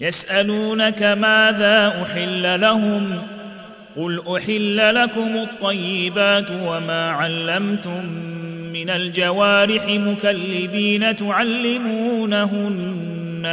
[0.00, 3.22] يسألونك ماذا أحل لهم
[3.96, 8.06] قل أحل لكم الطيبات وما علمتم
[8.72, 12.60] من الجوارح مكلبين تعلمونهن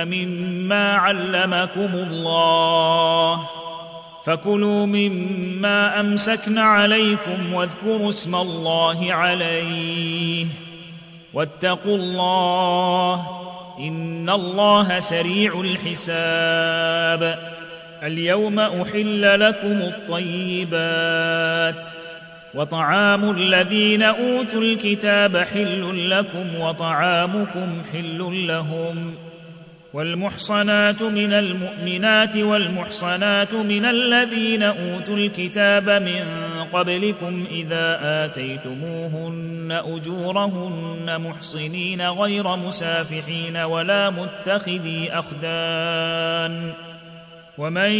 [0.07, 3.47] مما علمكم الله
[4.25, 10.45] فكلوا مما أمسكن عليكم واذكروا اسم الله عليه
[11.33, 13.46] واتقوا الله
[13.79, 17.39] ان الله سريع الحساب
[18.03, 21.07] اليوم احل لكم الطيبات
[22.53, 29.15] وطعام الذين اوتوا الكتاب حل لكم وطعامكم حل لهم
[29.93, 36.25] والمحصنات من المؤمنات والمحصنات من الذين أوتوا الكتاب من
[36.73, 46.73] قبلكم إذا آتيتموهن أجورهن محصنين غير مسافحين ولا متخذي أخدان
[47.57, 47.91] ومن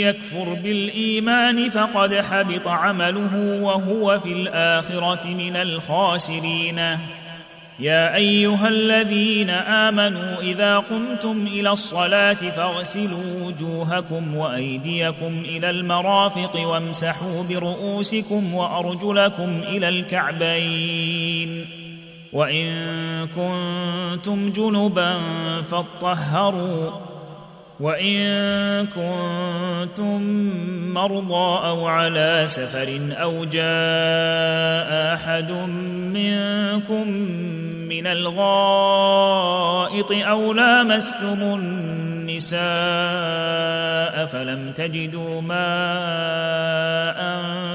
[0.00, 6.80] يكفر بالإيمان فقد حبط عمله وهو في الآخرة من الخاسرين
[7.80, 18.54] يا أيها الذين آمنوا إذا قمتم إلى الصلاة فاغسلوا وجوهكم وأيديكم إلى المرافق وامسحوا برؤوسكم
[18.54, 21.66] وأرجلكم إلى الكعبين.
[22.32, 22.72] وإن
[23.26, 25.14] كنتم جنبا
[25.70, 26.90] فاطهروا.
[27.80, 30.22] وإن كنتم
[30.94, 35.50] مرضى أو على سفر أو جاء أحد
[36.12, 37.06] منكم
[37.96, 42.56] من الغائط أو لامستم النساء
[44.26, 47.16] فلم تجدوا ماء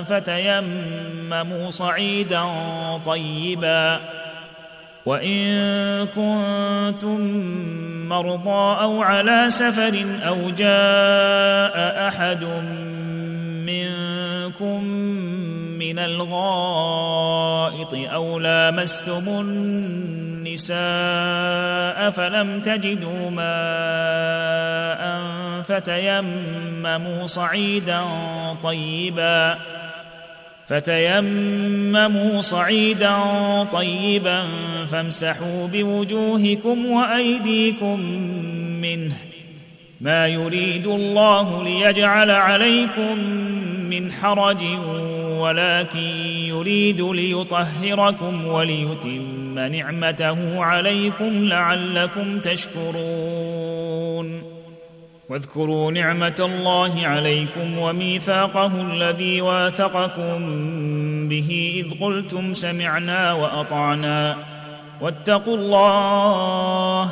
[0.04, 2.46] فتيمموا صعيدا
[3.06, 4.00] طيبا
[5.06, 5.48] وإن
[6.06, 7.20] كنتم
[8.10, 12.44] مرضى أو على سفر أو جاء أحد
[13.66, 14.82] منكم
[15.82, 20.72] من الغائط أو لامستم النساء
[22.10, 25.02] فلم تجدوا ماء
[25.64, 28.02] فتيمموا صعيدا
[28.64, 29.58] طيبا
[30.68, 33.18] فتيمموا صعيدا
[33.64, 34.44] طيبا
[34.92, 38.00] فامسحوا بوجوهكم وأيديكم
[38.82, 39.14] منه
[40.02, 43.18] ما يريد الله ليجعل عليكم
[43.90, 44.64] من حرج
[45.42, 46.00] ولكن
[46.54, 54.28] يريد ليطهركم وليتم نعمته عليكم لعلكم تشكرون.
[55.30, 60.40] واذكروا نعمة الله عليكم وميثاقه الذي واثقكم
[61.30, 64.38] به إذ قلتم سمعنا وأطعنا.
[65.02, 67.12] واتقوا الله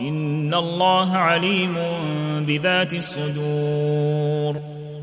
[0.00, 1.74] إن الله عليم
[2.46, 4.77] بذات الصدور.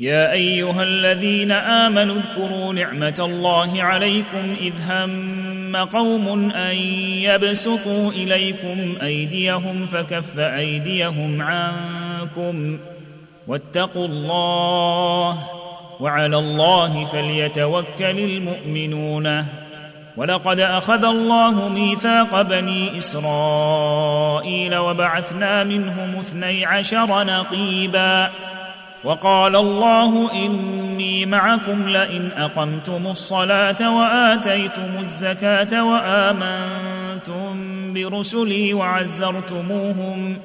[0.00, 6.76] يا أيها الذين آمنوا اذكروا نعمة الله عليكم إذ هم قوم أن
[7.22, 12.78] يبسطوا إليكم أيديهم فكف أيديهم عنكم
[13.46, 15.38] واتقوا الله
[16.00, 19.44] وعلى الله فليتوكل المؤمنون
[20.16, 28.30] ولقد أخذ الله ميثاق بني إسرائيل وبعثنا منهم اثني عشر نقيبا
[29.04, 37.54] وقال الله إني معكم لئن أقمتم الصلاة وآتيتم الزكاة وآمنتم
[37.94, 40.38] برسلي وعزرتموهم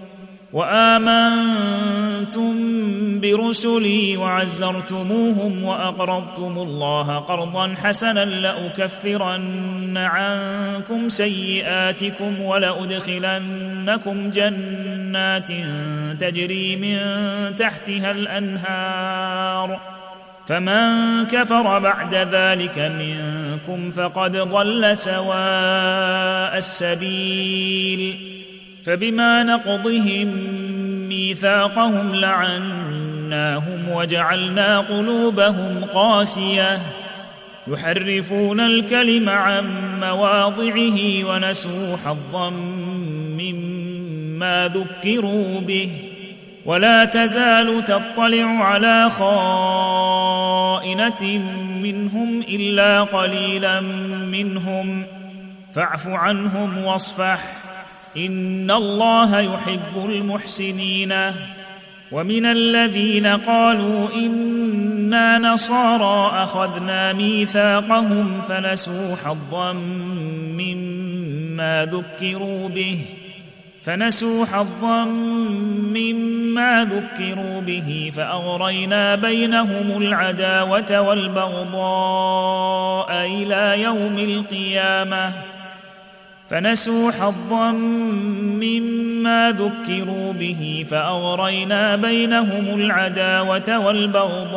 [0.54, 2.54] وآمنتم
[3.20, 15.50] برسلي وعزرتموهم وأقرضتم الله قرضا حسنا لأكفرن عنكم سيئاتكم ولأدخلنكم جنات
[16.20, 17.00] تجري من
[17.56, 19.80] تحتها الأنهار
[20.48, 28.33] فمن كفر بعد ذلك منكم فقد ضل سواء السبيل
[28.86, 30.28] فبما نقضهم
[31.10, 36.78] ميثاقهم لعناهم وجعلنا قلوبهم قاسية.
[37.68, 39.66] يحرفون الكلم عن
[40.00, 42.50] مواضعه ونسوا حظا
[43.40, 45.92] مما ذكروا به.
[46.66, 50.04] ولا تزال تطلع على خائنة
[51.82, 53.82] منهم إلا قليلا
[54.32, 55.06] منهم.
[55.76, 57.63] فاعف عنهم واصفح.
[58.18, 61.14] إن الله يحب المحسنين.
[62.12, 69.74] ومن الذين قالوا إنا نصارى أخذنا ميثاقهم فنسوا حظا
[70.54, 73.00] مما ذكروا به
[73.84, 75.06] فنسوا حظا
[75.94, 81.66] مما ذكروا به فأغرينا بينهم العداوة والبغضاء
[83.12, 85.53] إلى يوم القيامة.
[86.54, 87.72] فنسوا حظا
[88.62, 94.56] مما ذكروا به فأغرينا بينهم العداوة والبغضاء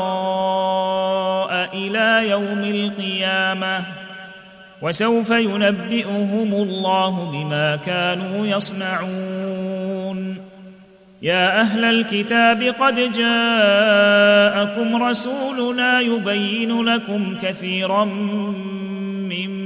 [1.74, 3.80] إلى يوم القيامة
[4.82, 10.36] وسوف ينبئهم الله بما كانوا يصنعون
[11.22, 19.65] يا أهل الكتاب قد جاءكم رسولنا يبين لكم كثيرا مما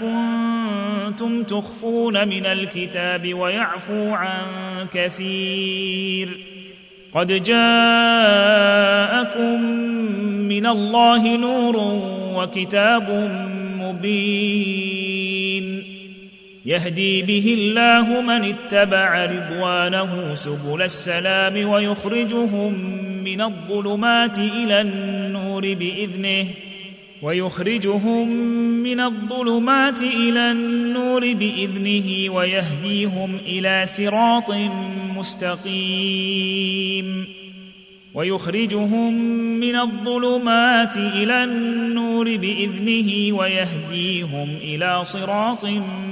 [0.00, 4.46] كنتم تخفون من الكتاب ويعفو عن
[4.94, 6.28] كثير
[7.12, 7.56] قد جاءكم
[10.48, 11.76] من الله نور
[12.34, 13.30] وكتاب
[13.80, 15.16] مبين
[16.66, 22.72] يهدي به الله من اتبع رضوانه سبل السلام ويخرجهم
[23.24, 26.46] من الظلمات إلى النور باذنه
[27.26, 28.28] ويخرجهم
[28.82, 34.50] من الظلمات إلى النور بإذنه ويهديهم إلى صراط
[35.16, 37.26] مستقيم.
[38.14, 39.14] ويخرجهم
[39.60, 45.66] من الظلمات إلى النور بإذنه ويهديهم إلى صراط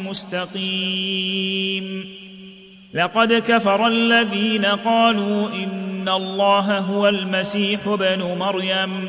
[0.04, 2.04] مستقيم.
[2.94, 9.08] لقد كفر الذين قالوا إن الله هو المسيح ابن مريم.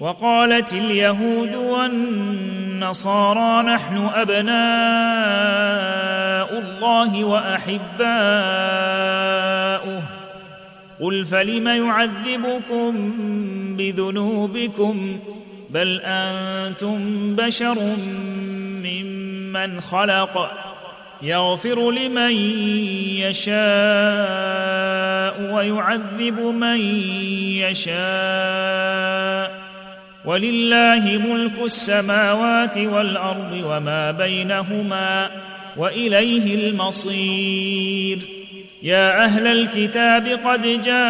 [0.00, 3.02] وقالت اليهود والنصارى
[3.62, 4.50] نحن أبناء
[6.58, 7.80] الله وأحباؤه.
[11.00, 13.12] قل فلم يعذبكم
[13.76, 15.18] بذنوبكم
[15.70, 16.98] بل أنتم
[17.36, 17.96] بشر
[18.84, 20.50] ممن خلق.
[21.22, 22.32] يغفر لمن
[23.20, 23.54] يشاء
[25.52, 26.78] ويعذب من
[27.68, 29.59] يشاء.
[30.24, 35.30] ولله ملك السماوات والأرض وما بينهما
[35.76, 38.18] وإليه المصير.
[38.82, 41.00] يا أهل الكتاب قد جاءكم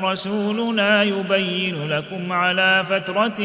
[0.00, 3.40] رسولنا يبين لكم على فترة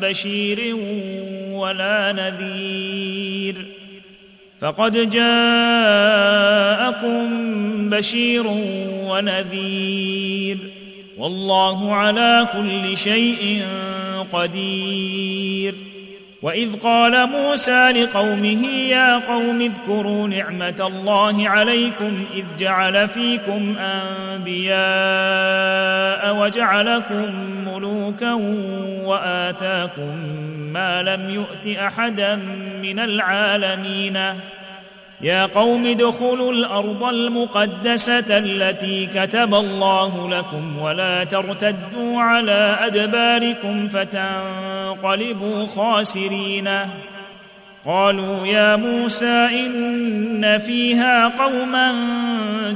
[0.00, 0.76] بشير
[1.52, 3.66] ولا نذير.
[4.60, 5.10] فقد
[7.02, 8.46] جاءكم بشير
[9.06, 10.58] ونذير
[11.18, 13.62] والله على كل شيء
[14.32, 15.74] قدير
[16.42, 24.76] وإذ قال موسى لقومه يا قوم اذكروا نعمة الله عليكم إذ جعل فيكم أنبياء
[26.36, 27.26] وجعلكم
[27.66, 28.32] ملوكا
[29.04, 30.16] وآتاكم
[30.72, 32.36] ما لم يؤت أحدا
[32.82, 34.18] من العالمين
[35.20, 46.68] يا قوم ادخلوا الأرض المقدسة التي كتب الله لكم ولا ترتدوا على أدباركم فتنقلبوا خاسرين.
[47.86, 51.92] قالوا يا موسى إن فيها قوما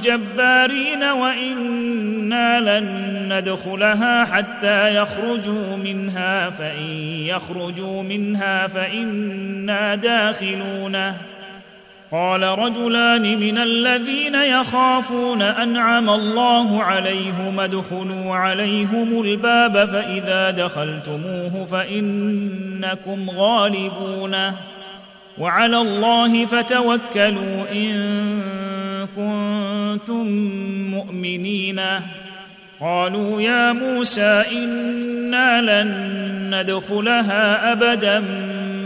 [0.05, 6.91] جبارين وإنا لن ندخلها حتى يخرجوا منها فإن
[7.27, 11.17] يخرجوا منها فإنا داخلونه
[12.12, 24.57] قال رجلان من الذين يخافون أنعم الله عليهم ادخلوا عليهم الباب فإذا دخلتموه فإنكم غالبونه
[25.38, 27.92] وعلى الله فتوكلوا إن
[29.16, 30.26] كنتم
[30.90, 31.81] مؤمنين.
[32.81, 35.90] قالوا يا موسى إنا لن
[36.54, 38.21] ندخلها أبدا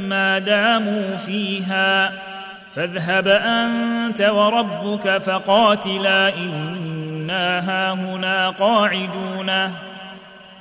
[0.09, 2.13] ما داموا فيها.
[2.77, 9.51] فاذهب أنت وربك فقاتلا إنا هاهنا قاعدون.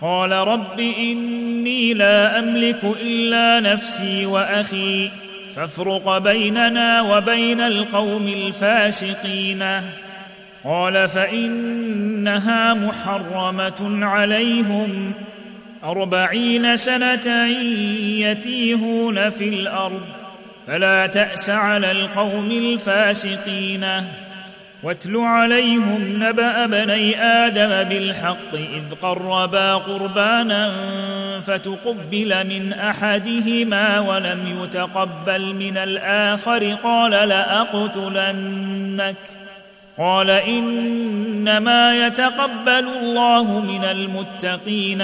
[0.02, 5.12] قال رب إني لا أملك إلا نفسي وأخي
[5.56, 9.64] فافرق بيننا وبين القوم الفاسقين.
[10.64, 15.14] قال فإنها محرمة عليهم
[15.84, 17.48] أربعين سنة
[18.18, 20.15] يتيهون في الأرض.
[20.68, 23.86] فلا تأس على القوم الفاسقين.
[24.84, 30.72] واتل عليهم نبأ بني آدم بالحق إذ قربا قربانا
[31.48, 39.16] فتقبل من أحدهما ولم يتقبل من الآخر قال لأقتلنك.
[39.98, 45.04] قال إنما يتقبل الله من المتقين.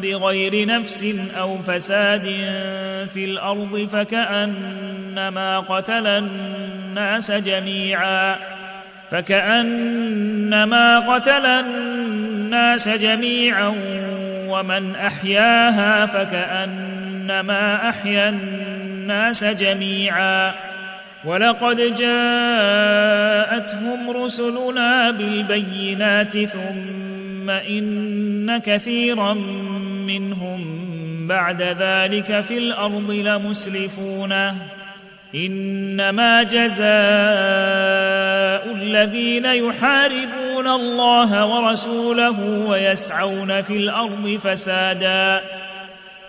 [0.00, 2.22] بغير نفس أو فساد
[3.14, 8.36] في الأرض فكأنما قتل الناس جميعا
[9.10, 13.74] فكأنما قتل الناس جميعا
[14.48, 20.52] ومن أحياها فكأنما أحيا الناس جميعا
[21.24, 23.30] ولقد جاءتهم
[24.10, 27.07] رسلنا بالبينات ثم
[27.50, 29.34] ان كثيرا
[30.06, 30.86] منهم
[31.26, 34.32] بعد ذلك في الأرض لمسرفون
[35.34, 36.88] انما جزاء
[38.74, 45.40] الذين يحاربون الله ورسوله ويسعون في الأرض فسادا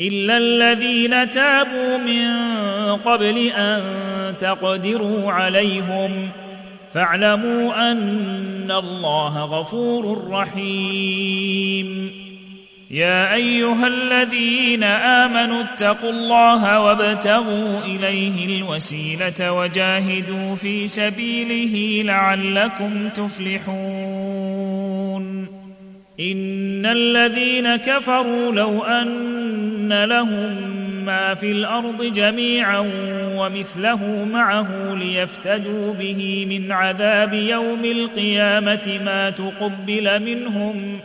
[0.00, 2.26] إلا الذين تابوا من
[2.96, 3.82] قبل أن
[4.40, 6.28] تقدروا عليهم.
[6.94, 12.10] فاعلموا أن الله غفور رحيم.
[12.90, 24.80] يا أيها الذين آمنوا اتقوا الله وابتغوا إليه الوسيلة وجاهدوا في سبيله لعلكم تفلحون.
[26.20, 32.78] إن الذين كفروا لو أن لهم ما في الأرض جميعا
[33.36, 40.98] ومثله معه ليفتدوا به من عذاب يوم القيامة ما تقبل منهم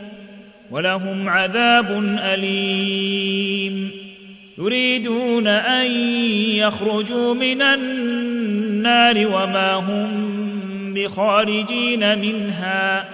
[0.70, 3.90] ولهم عذاب أليم.
[4.58, 5.90] يريدون أن
[6.56, 10.10] يخرجوا من النار وما هم
[10.94, 13.04] بخارجين منها.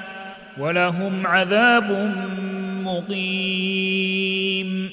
[0.59, 2.15] ولهم عذاب
[2.85, 4.91] مقيم.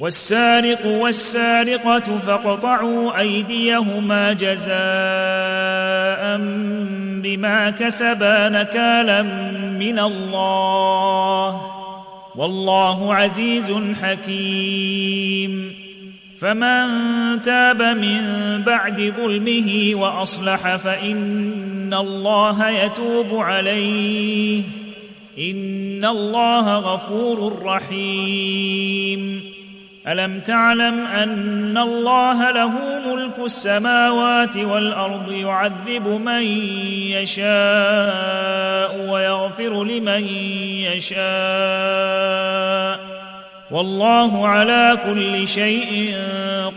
[0.00, 4.70] والسارق والسارقة فاقطعوا أيديهما جزاء
[7.22, 9.22] بما كسبا نكالا
[9.78, 11.66] من الله.
[12.36, 15.74] والله عزيز حكيم.
[16.40, 16.88] فمن
[17.42, 18.22] تاب من
[18.62, 24.62] بعد ظلمه وأصلح فإن الله يتوب عليه.
[25.38, 29.50] ان الله غفور رحيم.
[30.08, 32.72] الم تعلم ان الله له
[33.06, 36.42] ملك السماوات والارض يعذب من
[37.10, 40.26] يشاء ويغفر لمن
[40.94, 41.20] يشاء
[43.70, 46.14] والله على كل شيء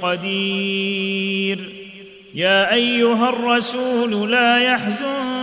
[0.01, 1.59] قدير.
[2.35, 5.42] يا ايها الرسول لا يحزنك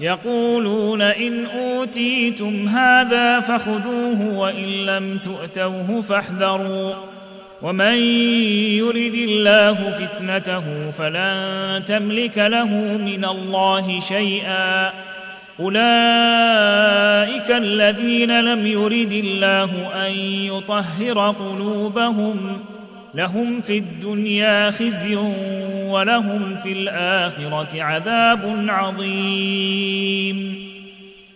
[0.00, 6.94] يقولون إن أوتيتم هذا فخذوه وإن لم تؤتوه فاحذروا
[7.62, 7.96] ومن
[8.78, 14.92] يرد الله فتنته فلن تملك له من الله شيئا
[15.60, 19.70] أولئك الذين لم يرد الله
[20.06, 22.64] أن يطهر قلوبهم
[23.14, 25.16] لهم في الدنيا خزي
[25.86, 30.54] ولهم في الآخرة عذاب عظيم.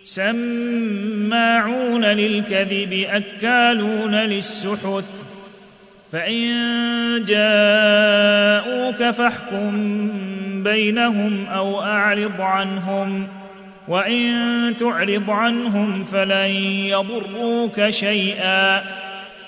[0.03, 5.03] سماعون للكذب أكالون للسحت.
[6.11, 6.55] فإن
[7.27, 10.09] جاءوك فاحكم
[10.63, 13.27] بينهم أو أعرض عنهم.
[13.87, 16.49] وإن تعرض عنهم فلن
[16.85, 18.81] يضروك شيئا.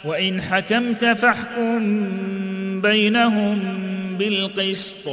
[0.06, 1.82] وإن حكمت فاحكم
[2.82, 3.60] بينهم
[4.18, 5.10] بالقسط.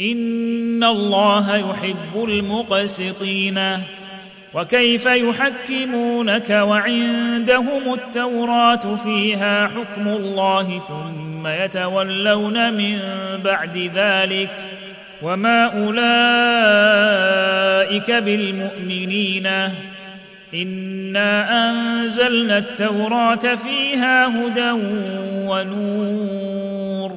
[0.00, 3.60] إن الله يحب المقسطين.
[4.54, 12.98] وكيف يحكمونك وعندهم التوراة فيها حكم الله ثم يتولون من
[13.44, 14.50] بعد ذلك.
[15.22, 16.00] وما أولئك
[18.10, 19.48] بالمؤمنين.
[20.62, 24.70] انا انزلنا التوراه فيها هدى
[25.46, 27.16] ونور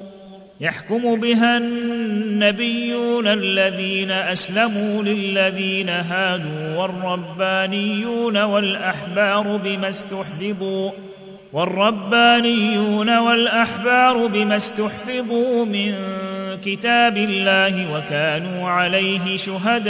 [0.62, 10.92] يحكم بها النبيون الذين اسلموا للذين هادوا والربانيون والاحبار بما استحفظوا
[11.54, 15.94] والربانيون والاحبار بما استحفظوا من
[16.66, 19.90] كتاب الله وكانوا عليه شهداء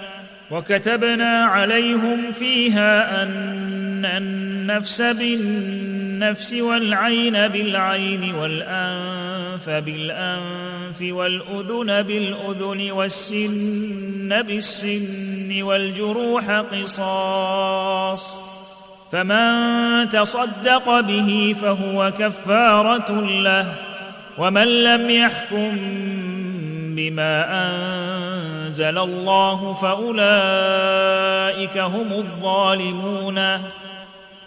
[0.51, 16.49] وكتبنا عليهم فيها أن النفس بالنفس والعين بالعين والأنف بالأنف والأذن بالأذن والسن بالسن والجروح
[16.51, 18.41] قصاص
[19.11, 23.73] فمن تصدق به فهو كفارة له
[24.37, 25.77] ومن لم يحكم
[26.95, 33.41] بما أنزل الله فأولئك هم الظالمون.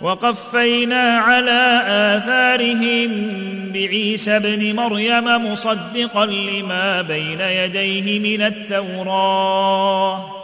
[0.00, 3.10] وقفينا على آثارهم
[3.72, 10.43] بعيسى ابن مريم مصدقا لما بين يديه من التوراة.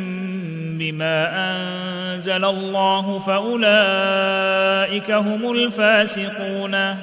[0.81, 6.95] بما أنزل الله فأولئك هم الفاسقون.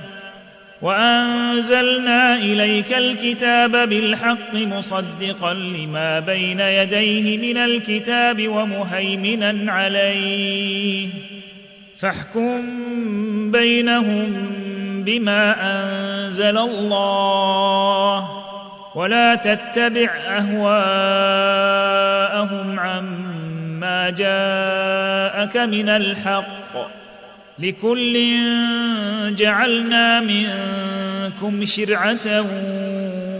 [0.82, 11.08] وأنزلنا إليك الكتاب بالحق مصدقا لما بين يديه من الكتاب ومهيمنا عليه.
[11.98, 12.62] فاحكم
[13.50, 14.50] بينهم
[15.06, 18.28] بما أنزل الله.
[18.94, 20.78] ولا تتبع أهواءهم
[22.80, 23.27] عما
[24.10, 26.88] جاءك من الحق
[27.58, 28.36] لكل
[29.36, 32.46] جعلنا منكم شرعة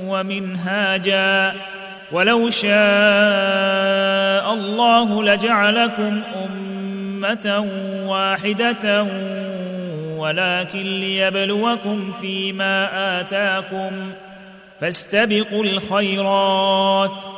[0.06, 1.54] ومنهاجا.
[2.12, 2.68] ولو شاء
[4.54, 7.66] الله لجعلكم أمة
[8.06, 9.06] واحدة
[10.16, 12.88] ولكن ليبلوكم فيما
[13.20, 14.12] آتاكم.
[14.80, 17.37] فاستبقوا الخيرات.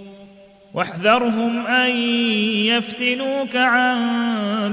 [0.73, 1.89] واحذرهم أن
[2.65, 3.99] يفتنوك عن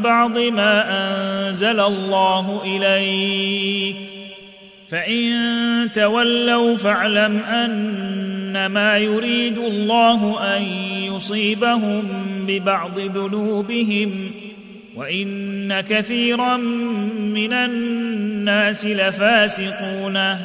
[0.03, 3.97] بعض ما أنزل الله إليك.
[4.91, 10.63] فإن تولوا فاعلم أنما يريد الله أن
[11.15, 12.03] يصيبهم
[12.49, 14.31] ببعض ذنوبهم
[14.97, 16.57] وإن كثيرا
[17.37, 20.37] من الناس لفاسقون.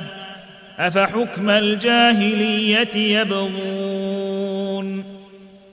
[0.80, 5.13] أفحكم الجاهلية يبغون؟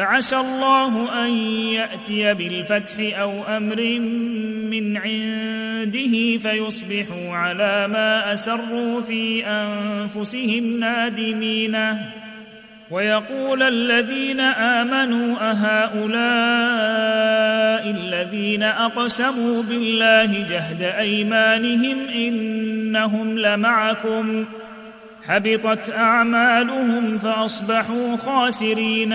[0.00, 1.30] فعسى الله أن
[1.74, 3.98] يأتي بالفتح أو أمر
[4.70, 11.76] من عنده فيصبحوا على ما أسروا في أنفسهم نادمين.
[12.90, 16.10] ويقول الذين آمنوا أهؤلاء
[17.90, 24.44] الذين أقسموا بالله جهد أيمانهم إنهم لمعكم.
[25.28, 29.14] حبطت أعمالهم فأصبحوا خاسرين.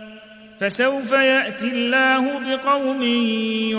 [0.61, 3.03] فسوف يأتي الله بقوم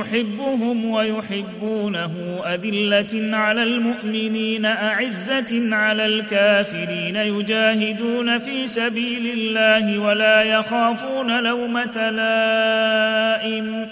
[0.01, 12.11] يحبهم ويحبونه أذلة على المؤمنين أعزة على الكافرين يجاهدون في سبيل الله ولا يخافون لومة
[12.11, 13.89] لائم.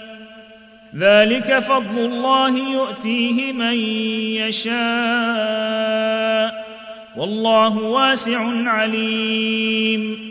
[0.97, 3.75] ذلك فضل الله يؤتيه من
[4.47, 4.71] يشاء.
[7.17, 10.30] والله واسع عليم.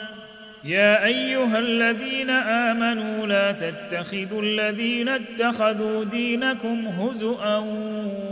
[0.63, 7.57] يا أيها الذين آمنوا لا تتخذوا الذين اتخذوا دينكم هزءا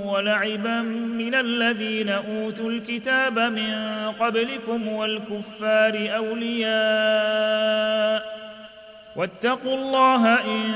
[0.06, 0.82] ولعبا
[1.18, 3.74] من الذين أوتوا الكتاب من
[4.20, 6.80] قبلكم والكفار أولياء
[9.16, 10.72] واتقوا الله إن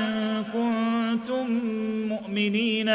[0.53, 1.47] كنتم
[2.09, 2.91] مؤمنين.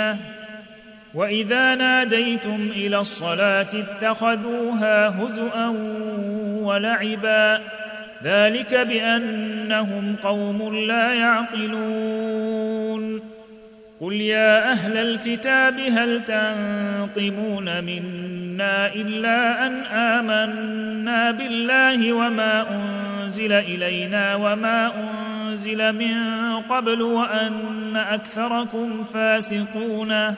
[1.15, 5.69] وإذا ناديتم إلى الصلاة اتخذوها هزءا
[6.63, 7.61] ولعبا
[8.25, 12.59] ذلك بأنهم قوم لا يعقلون.
[14.01, 24.93] قل يا أهل الكتاب هل تنقمون منا إلا أن آمنا بالله وما أنزل إلينا وما
[24.97, 26.17] أنزل من
[26.61, 30.35] قبل وأن أكثركم فاسقون.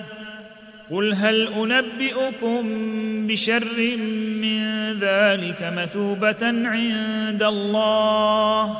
[0.90, 2.62] قل هل أنبئكم
[3.26, 3.96] بشر
[4.40, 8.78] من ذلك مثوبة عند الله؟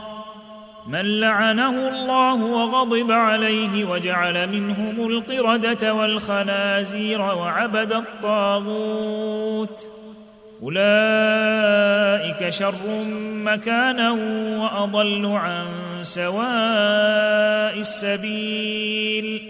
[0.89, 9.89] من لعنه الله وغضب عليه وجعل منهم القردة والخنازير وعبد الطاغوت.
[10.63, 14.11] أولئك شر مكانا
[14.61, 15.67] وأضل عن
[16.03, 19.50] سواء السبيل.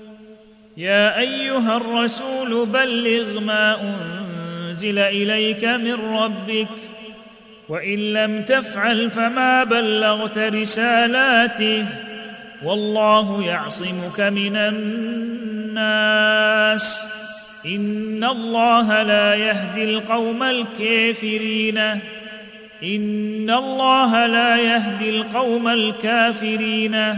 [0.77, 6.67] يا أيها الرسول بلغ ما أنزل إليك من ربك
[7.69, 11.85] وإن لم تفعل فما بلغت رسالاته
[12.63, 14.55] والله يعصمك من
[15.75, 17.05] الناس.
[17.65, 21.77] إن الله لا يهدي القوم الكافرين.
[22.83, 27.17] إن الله لا يهدي القوم الكافرين.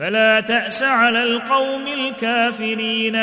[0.00, 3.16] فلا تأس على القوم الكافرين.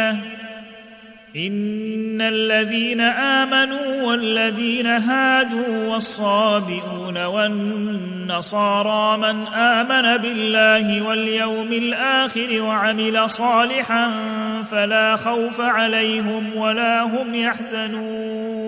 [1.36, 14.12] إن الذين آمنوا والذين هادوا والصابئون والنصارى من آمن بالله واليوم الآخر وعمل صالحا
[14.72, 18.68] فلا خوف عليهم ولا هم يحزنون.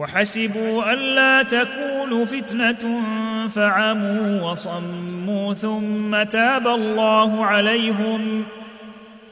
[0.00, 3.02] وحسبوا ألا تكون فتنة
[3.48, 8.44] فعموا وصموا ثم تاب الله عليهم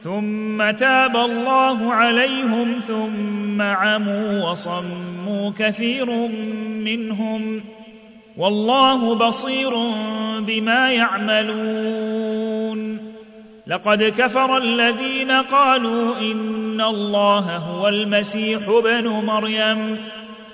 [0.01, 6.11] ثم تاب الله عليهم ثم عموا وصموا كثير
[6.85, 7.63] منهم
[8.37, 9.71] والله بصير
[10.39, 12.59] بما يعملون
[13.67, 19.97] لقد كفر الذين قالوا إن الله هو المسيح ابن مريم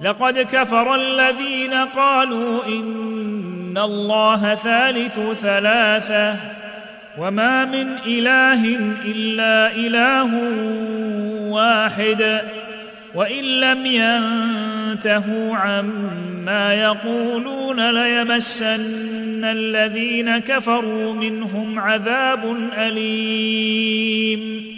[0.00, 6.36] لقد كفر الذين قالوا إن الله ثالث ثلاثة
[7.18, 8.64] وما من إله
[9.04, 10.30] إلا إله
[11.50, 12.40] واحد
[13.14, 24.77] وإن لم ينتهوا عما يقولون ليمسن الذين كفروا منهم عذاب أليم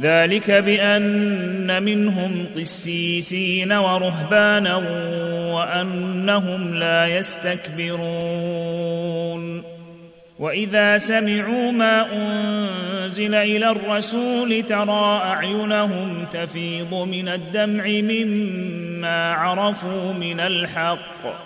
[0.00, 4.76] ذلك بأن منهم قسيسين ورهبانا
[5.54, 8.14] وأنهم لا يستكبرون.
[10.38, 21.44] وإذا سمعوا ما أنزل إلى الرسول ترى أعينهم تفيض من الدمع مما عرفوا من الحق.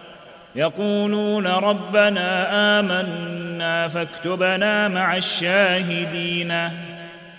[0.56, 2.48] يقولون ربنا
[2.80, 6.70] آمنا فاكتبنا مع الشاهدين.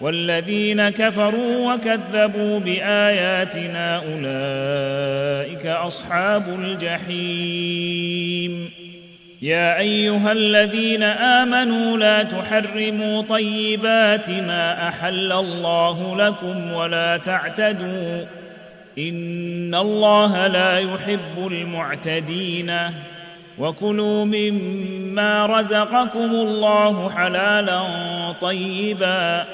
[0.00, 8.70] والذين كفروا وكذبوا بآياتنا أولئك أصحاب الجحيم.
[9.42, 18.24] يا أيها الذين آمنوا لا تحرموا طيبات ما أحل الله لكم ولا تعتدوا.
[18.98, 22.72] إن الله لا يحب المعتدين.
[23.58, 27.82] وكلوا مما رزقكم الله حلالا
[28.40, 29.44] طيبا.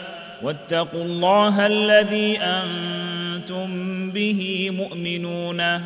[0.43, 3.69] واتقوا الله الذي أنتم
[4.11, 5.81] به مؤمنون.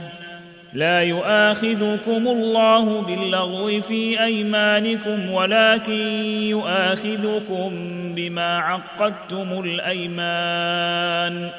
[0.73, 5.93] لا يؤاخذكم الله باللغو في أيمانكم ولكن
[6.51, 7.71] يؤاخذكم
[8.15, 11.51] بما عقدتم الأيمان.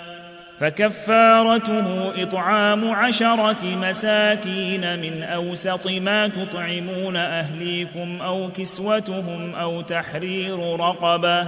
[0.60, 11.48] فكفارته إطعام عشرة مساكين من أوسط ما تطعمون أهليكم أو كسوتهم أو تحرير رقبة.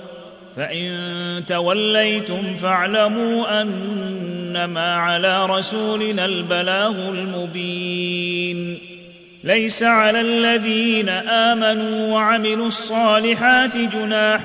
[0.55, 8.77] فإن توليتم فاعلموا أنما على رسولنا البلاغ المبين.
[9.43, 14.41] ليس على الذين آمنوا وعملوا الصالحات جناح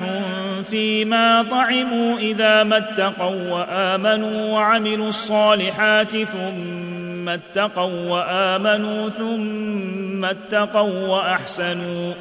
[0.69, 12.13] فيما طعموا إذا ما اتقوا وآمنوا وعملوا الصالحات ثم اتقوا وآمنوا ثم اتقوا وأحسنوا.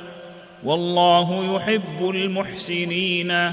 [0.64, 3.52] والله يحب المحسنين.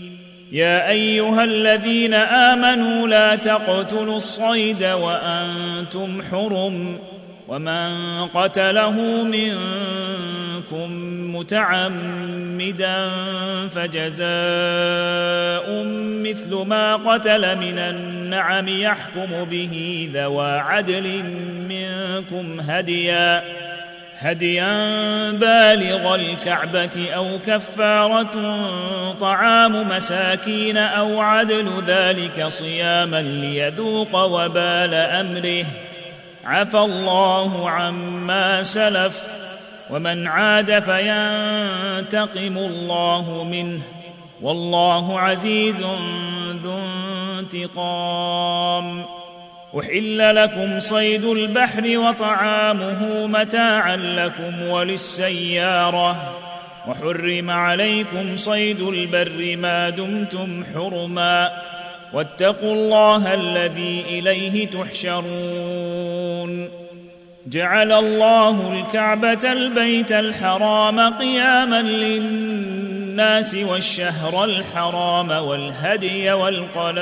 [0.51, 6.99] يا أيها الذين آمنوا لا تقتلوا الصيد وأنتم حرم
[7.47, 10.91] ومن قتله منكم
[11.35, 13.09] متعمدا
[13.69, 14.25] فجزاء
[16.23, 21.23] مثل ما قتل من النعم يحكم به ذوى عدل
[21.69, 23.43] منكم هديا
[24.21, 28.59] هديا بالغ الكعبة أو كفارة
[29.19, 35.65] طعام مساكين أو عدل ذلك صياما ليذوق وبال أمره.
[36.45, 39.23] عفى الله عما سلف
[39.89, 43.81] ومن عاد فينتقم الله منه.
[44.41, 45.81] والله عزيز
[46.63, 46.79] ذو
[47.39, 49.05] انتقام.
[49.79, 56.33] احل لكم صيد البحر وطعامه متاعا لكم وللسياره
[56.87, 61.51] وحرم عليكم صيد البر ما دمتم حرما
[62.13, 66.69] واتقوا الله الذي اليه تحشرون
[67.47, 77.01] جعل الله الكعبه البيت الحرام قياما للناس والشهر الحرام والهدي والقلائد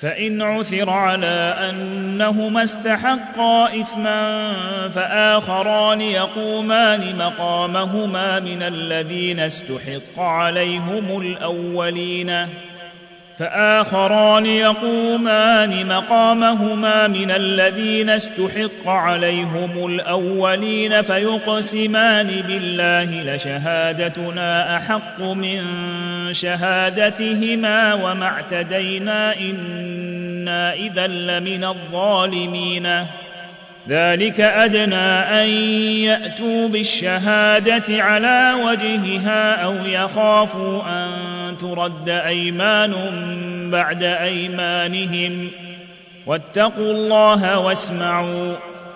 [0.00, 4.52] فإن عثر على أنهما استحقا إثما
[4.88, 12.48] فآخران يقومان مقامهما من الذين استحق عليهم الأولين.
[13.38, 25.60] فآخران يقومان مقامهما من الذين استحق عليهم الأولين فيقسمان بالله لشهادتنا أحق من
[26.32, 33.06] شهادتهما وما اعتدينا إنا إذا لمن الظالمين
[33.88, 35.48] ذلك أدنى أن
[36.04, 41.10] يأتوا بالشهادة على وجهها أو يخافوا أن
[41.56, 42.94] ترد أيمان
[43.70, 45.50] بعد أيمانهم.
[46.26, 48.54] واتقوا الله واسمعوا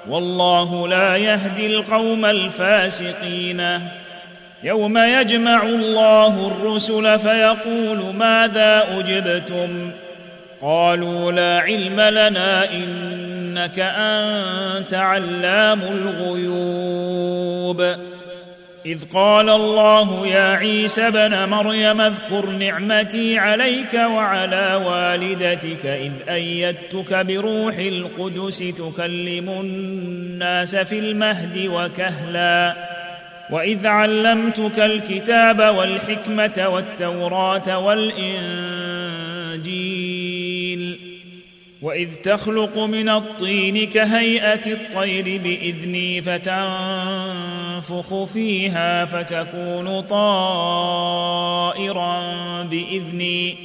[0.09, 3.63] والله لا يهدي القوم الفاسقين.
[4.63, 9.91] يوم يجمع الله الرسل فيقول ماذا أجبتم؟
[10.63, 16.89] قالوا لا علم لنا إنك أنت علام الغيوب.
[18.87, 27.75] إذ قال الله يا عيسى ابن مريم اذكر نعمتي عليك وعلى والدتك إذ أيدتك بروح
[27.79, 32.75] القدس تكلم الناس في المهد وكهلا.
[33.51, 38.78] وإذ علمتك الكتاب والحكمة والتوراة والإنجيل
[41.83, 51.03] وإذ تخلق من الطين كهيئة الطير بإذني فتنفخ فيها فتكون طائرا
[52.63, 53.57] بإذني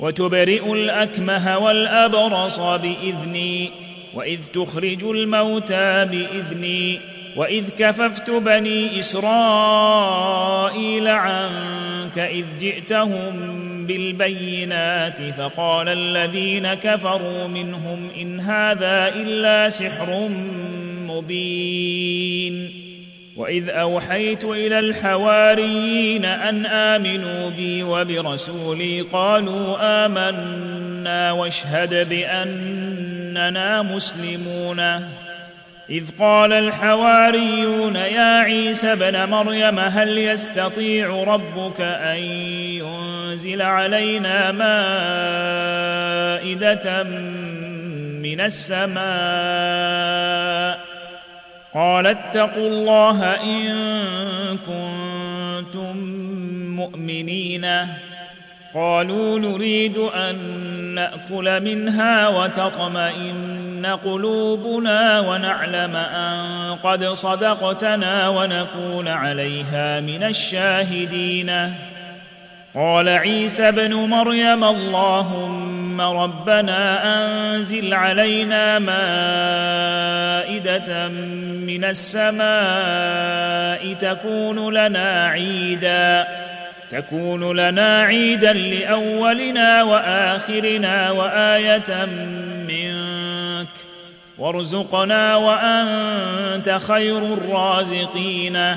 [0.00, 3.70] وتبرئ الأكمه والأبرص بإذني
[4.14, 7.00] وإذ تخرج الموتى بإذني
[7.36, 10.28] واذ كففت بني اسرائيل
[11.08, 20.28] عنك اذ جئتهم بالبينات فقال الذين كفروا منهم ان هذا الا سحر
[21.08, 22.72] مبين
[23.36, 29.76] واذ اوحيت إلى الحواريين ان امنوا بي وبرسولي قالوا
[30.06, 34.80] امنا واشهد باننا مسلمون
[35.90, 44.52] إذ قال الحواريون يا عيسى ابن مريم هل يستطيع ربك أن ينزل علينا
[46.42, 47.02] مائدة
[48.22, 48.98] من السماء؟
[51.74, 53.76] قال اتقوا الله إن
[54.58, 55.96] كنتم
[56.76, 57.66] مؤمنين.
[58.74, 60.36] قالوا نريد أن
[60.94, 71.74] نأكل منها وتطمئن قلوبنا ونعلم أن قد صدقتنا ونكون عليها من الشاهدين.
[72.74, 80.28] قال عيسى ابن مريم اللهم ربنا أنزل علينا مائدة
[81.68, 82.48] من السماء
[83.94, 86.37] تكون لنا عيداً.
[86.90, 92.04] تكون لنا عيدا لأولنا وآخرنا وآية
[92.68, 93.68] منك.
[94.38, 98.76] وارزقنا وأنت خير الرازقين.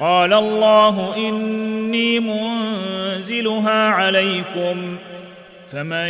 [0.00, 4.98] قال الله إني منزلها عليكم.
[5.74, 6.08] فمن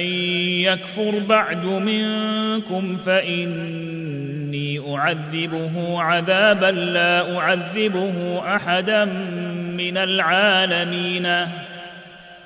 [0.60, 9.04] يكفر بعد منكم فإني أعذبه عذابا لا أعذبه أحدا
[9.76, 11.46] من العالمين.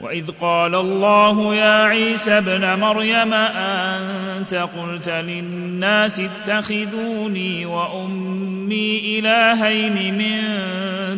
[0.01, 10.41] وإذ قال الله يا عيسى ابن مريم انت قلت للناس اتخذوني وأمي إلهين من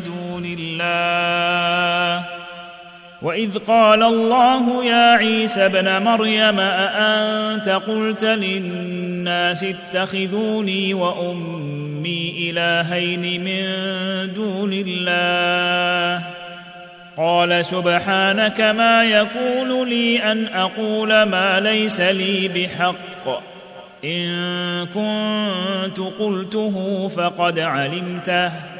[0.03, 2.40] دون الله؟
[3.23, 14.73] واذ قال الله يا عيسى ابن مريم اانت قلت للناس اتخذوني وامي الهين من دون
[14.73, 16.27] الله
[17.17, 23.43] قال سبحانك ما يكون لي ان أقول ما ليس لي بحق
[24.05, 28.80] ان كنت قلته فقد علمته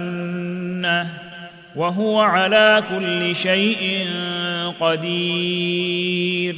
[1.75, 4.07] وهو على كل شيء
[4.79, 6.55] قدير.